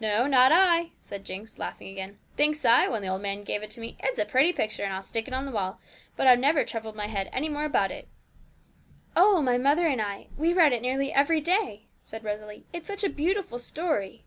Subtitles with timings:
[0.00, 3.68] 'No, not I,' said Jinx, laughing again; 'thinks I, when the old man gave it
[3.72, 5.78] to me, it's a pretty picture, and I'll stick it on the wall;
[6.16, 8.08] but I've never troubled my head any more about it.'
[9.14, 13.04] 'Oh, my mother and I we read it nearly every day,' said Rosalie; 'it's such
[13.04, 14.24] a beautiful story!'